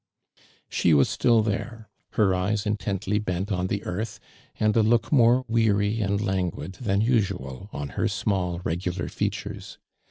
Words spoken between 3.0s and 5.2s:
bent on the earth, and a look